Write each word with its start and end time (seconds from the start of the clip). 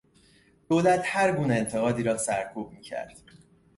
دولت 0.69 1.03
هرگونه 1.05 1.55
انتقادی 1.55 2.03
را 2.03 2.17
سرکوب 2.17 2.71
میکرد. 2.71 3.17